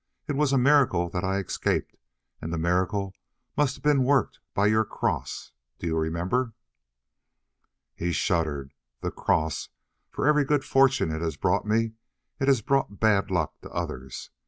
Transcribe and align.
It 0.27 0.35
was 0.35 0.51
a 0.51 0.57
miracle 0.57 1.09
that 1.11 1.23
I 1.23 1.37
escaped, 1.37 1.95
and 2.41 2.51
the 2.51 2.57
miracle 2.57 3.13
must 3.55 3.75
have 3.75 3.83
been 3.83 4.03
worked 4.03 4.39
by 4.55 4.65
your 4.65 4.83
cross; 4.83 5.51
do 5.77 5.85
you 5.85 5.95
remember?" 5.95 6.53
He 7.93 8.11
shuddered. 8.11 8.73
"The 9.01 9.11
cross 9.11 9.69
for 10.09 10.25
every 10.25 10.43
good 10.43 10.65
fortune 10.65 11.11
it 11.11 11.21
has 11.21 11.37
brought 11.37 11.67
me, 11.67 11.93
it 12.39 12.47
has 12.47 12.63
brought 12.63 12.99
bad 12.99 13.29
luck 13.29 13.61
to 13.61 13.69
others. 13.69 14.31